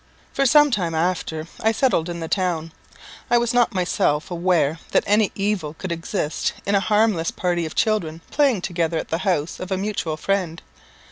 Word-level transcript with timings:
For 0.33 0.47
some 0.47 0.71
time 0.71 0.95
after 0.95 1.45
I 1.59 1.71
settled 1.71 2.09
in 2.09 2.21
the 2.21 2.27
town, 2.27 2.71
I 3.29 3.37
was 3.37 3.53
not 3.53 3.75
myself 3.75 4.31
aware 4.31 4.79
that 4.93 5.03
any 5.05 5.31
evil 5.35 5.75
could 5.75 5.91
exist 5.91 6.53
in 6.65 6.73
a 6.73 6.79
harmless 6.79 7.29
party 7.29 7.67
of 7.67 7.75
children 7.75 8.21
playing 8.31 8.63
together 8.63 8.97
at 8.97 9.09
the 9.09 9.19
house 9.19 9.59
of 9.59 9.71
a 9.71 9.77
mutual 9.77 10.17
friend. 10.17 10.59